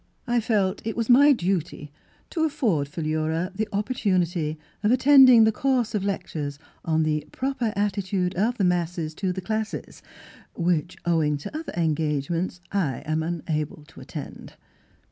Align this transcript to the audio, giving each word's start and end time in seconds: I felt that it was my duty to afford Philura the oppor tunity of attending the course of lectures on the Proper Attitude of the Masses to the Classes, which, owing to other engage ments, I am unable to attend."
I 0.25 0.39
felt 0.39 0.77
that 0.77 0.89
it 0.89 0.97
was 0.97 1.11
my 1.11 1.31
duty 1.31 1.91
to 2.31 2.43
afford 2.43 2.87
Philura 2.87 3.51
the 3.53 3.67
oppor 3.71 3.95
tunity 3.95 4.57
of 4.81 4.89
attending 4.91 5.43
the 5.43 5.51
course 5.51 5.93
of 5.93 6.03
lectures 6.03 6.57
on 6.83 7.03
the 7.03 7.27
Proper 7.31 7.71
Attitude 7.75 8.33
of 8.33 8.57
the 8.57 8.63
Masses 8.63 9.13
to 9.13 9.31
the 9.31 9.41
Classes, 9.41 10.01
which, 10.55 10.97
owing 11.05 11.37
to 11.37 11.55
other 11.55 11.73
engage 11.77 12.31
ments, 12.31 12.61
I 12.71 13.03
am 13.05 13.21
unable 13.21 13.83
to 13.89 14.01
attend." 14.01 14.55